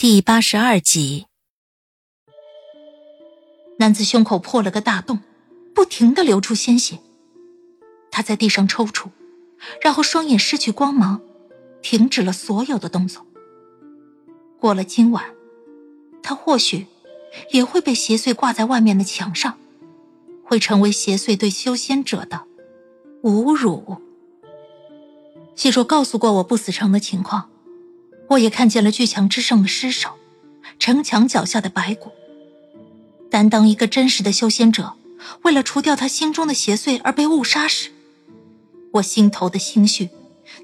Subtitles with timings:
[0.00, 1.26] 第八十二集，
[3.78, 5.18] 男子胸口破了个大洞，
[5.74, 7.00] 不停的流出鲜血。
[8.10, 9.10] 他在地上抽搐，
[9.82, 11.20] 然后双眼失去光芒，
[11.82, 13.26] 停止了所有的动作。
[14.58, 15.22] 过了今晚。
[16.22, 16.86] 他或许
[17.52, 19.58] 也会被邪祟挂在外面的墙上，
[20.42, 22.46] 会成为邪祟对修仙者的
[23.24, 24.00] 侮辱。
[25.54, 27.50] 细说告诉过我不死城的情况，
[28.30, 30.10] 我也看见了巨墙之上的尸首，
[30.78, 32.12] 城墙脚下的白骨。
[33.28, 34.94] 但当一个真实的修仙者
[35.42, 37.90] 为了除掉他心中的邪祟而被误杀时，
[38.92, 40.10] 我心头的心绪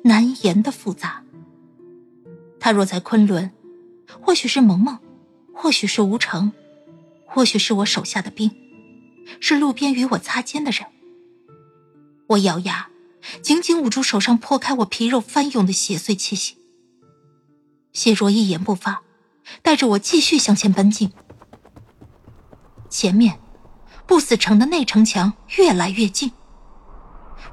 [0.03, 1.22] 难言的复杂。
[2.61, 3.50] 他若在昆仑，
[4.20, 4.98] 或许是萌萌。
[5.59, 6.53] 或许是吴成，
[7.25, 8.50] 或许是我手下的兵，
[9.41, 10.84] 是路边与我擦肩的人。
[12.27, 12.89] 我咬牙，
[13.41, 16.56] 紧紧捂住手上破开我皮肉翻涌的血碎气息。
[17.97, 19.00] 谢若一言不发，
[19.62, 21.11] 带着我继续向前奔进。
[22.91, 23.41] 前面，
[24.06, 26.30] 不死城的内城墙越来越近。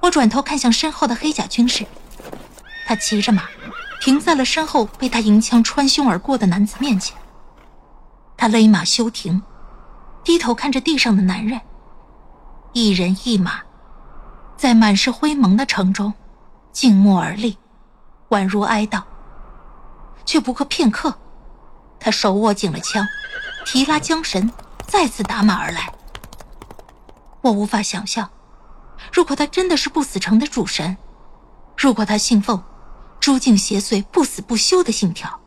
[0.02, 1.86] 我转头看向身后的黑甲军士，
[2.86, 3.44] 他骑着马，
[4.02, 7.18] 停在了身后被他银枪穿胸而过的男子面前。
[8.36, 9.42] 他勒马休停，
[10.26, 11.62] 低头看着地上的男人。
[12.74, 13.62] 一人一马，
[14.58, 16.14] 在满是灰蒙的城中，
[16.74, 17.58] 静默而立，
[18.28, 19.04] 宛如哀悼。
[20.26, 21.18] 却不过片刻，
[22.00, 23.08] 他手握紧了枪，
[23.66, 24.52] 提拉缰绳，
[24.88, 25.94] 再次打马而来。
[27.42, 28.30] 我无法想象，
[29.12, 30.98] 如果他真的是不死城的主神，
[31.78, 32.64] 如果他信奉
[33.20, 35.40] “诛尽邪祟，不死不休”的信条，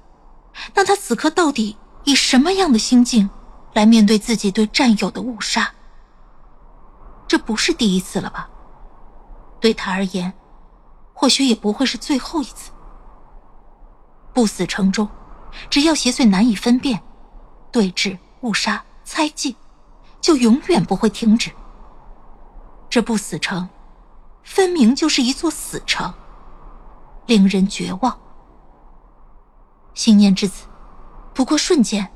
[0.75, 1.77] 那他此刻到底？
[2.05, 3.29] 以什么样的心境
[3.75, 5.73] 来面对自己对战友的误杀？
[7.27, 8.49] 这不是第一次了吧？
[9.59, 10.33] 对他而言，
[11.13, 12.71] 或许也不会是最后一次。
[14.37, 15.09] 不死城中，
[15.71, 17.03] 只要邪祟难以分辨，
[17.73, 19.57] 对峙、误杀、猜忌，
[20.21, 21.51] 就永远不会停止。
[22.91, 23.67] 这不死城，
[24.45, 26.13] 分明就是一座死城，
[27.25, 28.19] 令人绝望。
[29.95, 30.67] 心念至此。
[31.33, 32.13] 不过瞬间，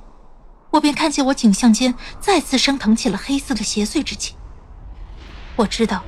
[0.72, 4.34] 我便看见我颈项间再次升腾起了黑色的邪祟之气。
[5.56, 6.04] 我知道，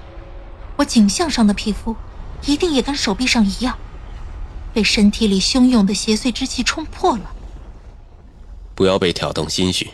[0.76, 1.96] 我颈项上的皮肤
[2.42, 3.78] 一定也跟手臂上一样，
[4.72, 7.34] 被身体里汹涌的邪祟之气冲破了。
[8.74, 9.90] 不要被挑动心绪。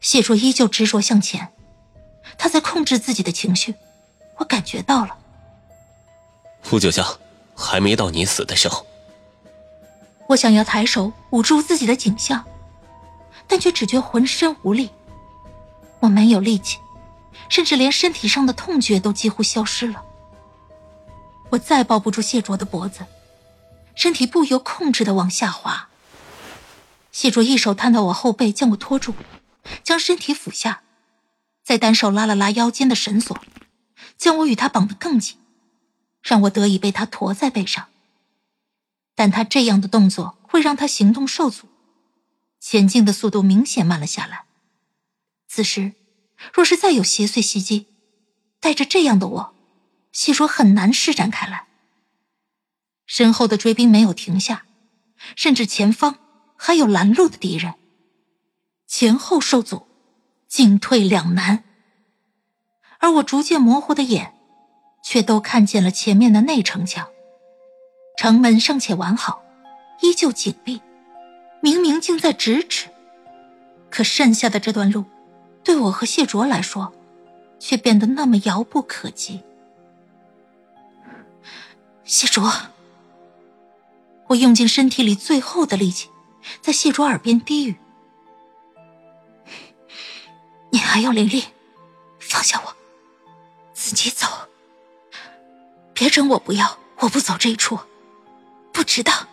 [0.00, 1.52] 谢卓依旧执着向前，
[2.36, 3.74] 他在控制自己的情绪，
[4.38, 5.16] 我感觉到了。
[6.62, 7.16] 傅九霄，
[7.54, 8.84] 还没到你死的时候。
[10.28, 12.44] 我想要抬手捂住自己的颈项，
[13.46, 14.90] 但却只觉浑身无力。
[16.00, 16.78] 我没有力气，
[17.48, 20.02] 甚至连身体上的痛觉都几乎消失了。
[21.50, 23.04] 我再抱不住谢卓的脖子，
[23.94, 25.88] 身体不由控制的往下滑。
[27.10, 29.14] 谢卓一手探到我后背，将我拖住，
[29.82, 30.82] 将身体俯下，
[31.62, 33.38] 再单手拉了拉腰间的绳索，
[34.16, 35.36] 将我与他绑得更紧，
[36.22, 37.88] 让我得以被他驮在背上。
[39.14, 41.68] 但他这样的动作会让他行动受阻，
[42.58, 44.46] 前进的速度明显慢了下来。
[45.46, 45.92] 此时，
[46.54, 47.88] 若是再有邪祟袭击，
[48.58, 49.54] 带着这样的我，
[50.12, 51.66] 细说很难施展开来。
[53.14, 54.64] 身后的追兵没有停下，
[55.36, 56.16] 甚至前方
[56.56, 57.74] 还有拦路的敌人，
[58.86, 59.86] 前后受阻，
[60.48, 61.62] 进退两难。
[63.00, 64.32] 而我逐渐模糊的眼，
[65.04, 67.06] 却都看见了前面的内城墙。
[68.16, 69.42] 城门尚且完好，
[70.00, 70.80] 依旧紧闭，
[71.60, 72.88] 明明近在咫尺。
[73.90, 75.04] 可剩下的这段路，
[75.62, 76.90] 对我和谢卓来说，
[77.58, 79.42] 却变得那么遥不可及。
[82.04, 82.50] 谢卓，
[84.32, 86.08] 我用尽身体里最后的力气，
[86.60, 87.76] 在谢卓耳边低语
[90.70, 91.44] ：“你还要灵力，
[92.18, 92.74] 放下我，
[93.74, 94.26] 自己走。
[95.92, 97.78] 别整我不要，我不走这一出。”
[98.72, 99.28] 不值当。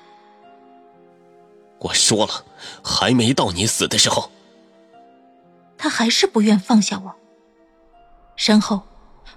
[1.79, 2.45] 我说了，
[2.83, 4.29] 还没到你死的时候。
[5.77, 7.15] 他还是不愿放下我。
[8.35, 8.83] 身后，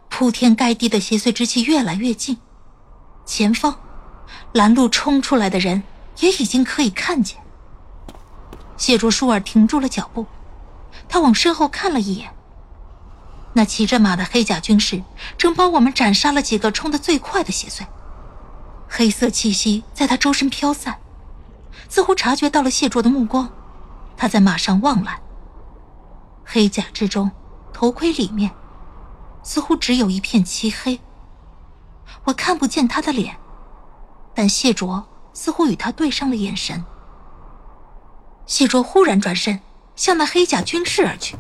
[0.09, 2.37] 铺天盖地的邪祟之气越来越近，
[3.25, 3.81] 前方，
[4.53, 5.83] 拦路冲出来的人
[6.21, 7.39] 也已经可以看见。
[8.77, 10.27] 谢卓舒尔停住了脚步，
[11.09, 12.35] 他往身后看了一眼。
[13.55, 15.03] 那骑着马的黑甲军士
[15.37, 17.87] 正帮我们斩杀了几个冲得最快的邪祟，
[18.89, 20.99] 黑色气息在他周身飘散，
[21.89, 23.51] 似乎察觉到了谢卓的目光，
[24.17, 25.21] 他在马上望来。
[26.45, 27.31] 黑甲之中，
[27.73, 28.51] 头盔里面，
[29.43, 31.01] 似乎只有一片漆黑。
[32.25, 33.37] 我看不见他的脸，
[34.35, 36.85] 但谢卓似乎与他对上了眼神。
[38.47, 39.61] 谢卓忽然转身，
[39.97, 41.37] 向那黑甲军士而去。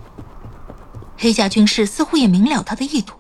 [1.19, 3.17] 黑甲军士似乎也明了他的意图，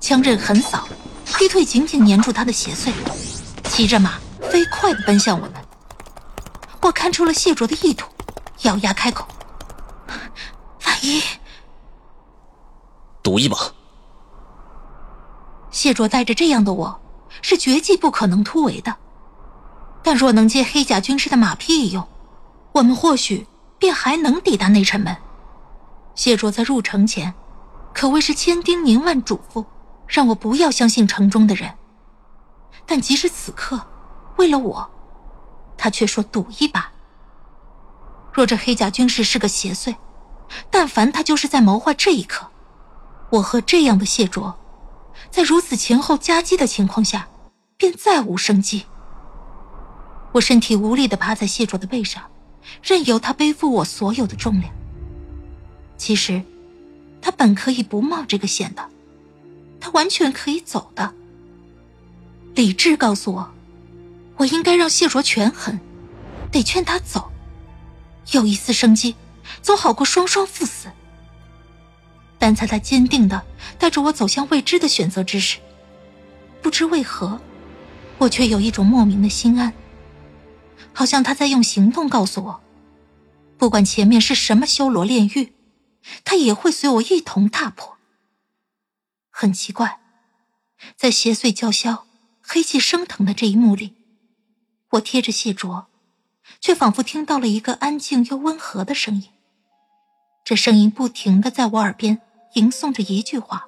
[0.00, 0.88] 枪刃横扫，
[1.26, 2.92] 劈腿紧紧粘住他的邪祟，
[3.64, 5.54] 骑着马飞快的奔向我们。
[6.82, 8.08] 我看出了谢卓的意图，
[8.62, 9.26] 咬牙开口
[10.86, 11.22] ：“万一……
[13.22, 13.56] 赌一把。”
[15.70, 17.00] 谢卓带着这样的我，
[17.50, 18.94] 是绝技不可能突围的。
[20.04, 22.06] 但若能借黑甲军师的马匹一用，
[22.70, 25.16] 我们或许便还能抵达内城门。
[26.14, 27.34] 谢卓在入城前，
[27.92, 29.64] 可谓是千叮咛万嘱咐，
[30.06, 31.74] 让我不要相信城中的人。
[32.86, 33.84] 但即使此刻，
[34.36, 34.88] 为了我，
[35.76, 36.92] 他却说赌一把。
[38.32, 39.96] 若这黑甲军师是个邪祟，
[40.70, 42.46] 但凡他就是在谋划这一刻，
[43.30, 44.56] 我和这样的谢卓，
[45.32, 47.26] 在如此前后夹击的情况下，
[47.80, 48.84] 便再无生机。
[50.32, 52.22] 我身体无力的趴在谢卓的背上，
[52.82, 54.70] 任由他背负我所有的重量。
[55.96, 56.42] 其实，
[57.22, 58.86] 他本可以不冒这个险的，
[59.80, 61.14] 他完全可以走的。
[62.54, 63.50] 理智告诉我，
[64.36, 65.80] 我应该让谢卓权衡，
[66.52, 67.32] 得劝他走，
[68.32, 69.16] 有一丝生机，
[69.62, 70.88] 总好过双双赴死。
[72.38, 73.42] 但在他坚定的
[73.78, 75.58] 带着我走向未知的选择之时，
[76.60, 77.40] 不知为何，
[78.20, 79.72] 我却有一种莫名的心安，
[80.92, 82.60] 好像他在用行动告诉我，
[83.58, 85.54] 不管前面是什么修罗炼狱。
[86.24, 87.98] 他也会随我一同踏破。
[89.28, 90.00] 很奇怪，
[90.96, 92.06] 在邪祟叫嚣、
[92.40, 93.96] 黑气升腾的这一幕里，
[94.92, 95.88] 我贴着谢卓，
[96.58, 99.24] 却仿佛听到了一个安静又温和的声音。
[100.42, 102.22] 这声音不停的在我耳边
[102.54, 103.66] 吟诵着一句话：“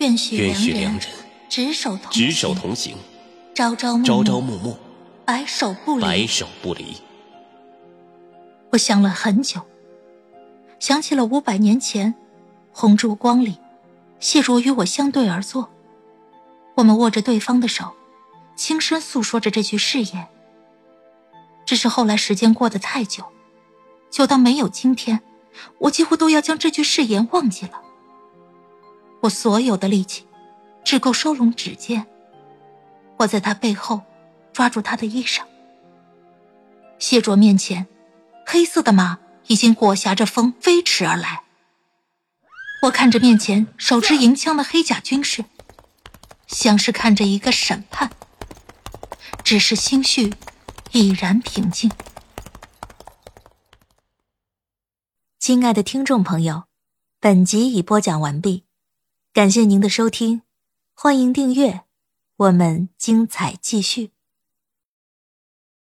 [0.00, 1.00] 愿许良人
[1.48, 2.94] 执手同执手同行，
[3.60, 4.78] 朝朝朝朝暮暮，
[5.26, 6.96] 白首不离，白首不离。”
[8.72, 9.60] 我想了很久。
[10.78, 12.14] 想起了五百年前，
[12.72, 13.58] 红烛光里，
[14.18, 15.68] 谢卓与我相对而坐，
[16.76, 17.92] 我们握着对方的手，
[18.56, 20.26] 轻声诉说着这句誓言。
[21.66, 23.24] 只是后来时间过得太久，
[24.10, 25.20] 久到没有今天，
[25.80, 27.82] 我几乎都要将这句誓言忘记了。
[29.20, 30.24] 我所有的力气，
[30.82, 32.06] 只够收拢指尖。
[33.20, 34.02] 我在他背后，
[34.52, 35.42] 抓住他的衣裳。
[36.98, 37.86] 谢卓面前，
[38.46, 39.18] 黑色的马。
[39.46, 41.42] 已经裹挟着风飞驰而来。
[42.82, 45.44] 我看着面前手持银枪的黑甲军士，
[46.46, 48.12] 像是看着一个审判，
[49.42, 50.32] 只是心绪
[50.92, 51.90] 已然平静。
[55.40, 56.66] 亲爱的听众朋友，
[57.18, 58.66] 本集已播讲完毕，
[59.32, 60.42] 感谢您的收听，
[60.94, 61.80] 欢迎订阅，
[62.40, 64.12] 我们精彩继续。